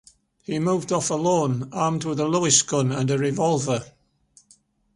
[0.41, 3.83] He moved off alone, armed with a Lewis gun and a revolver.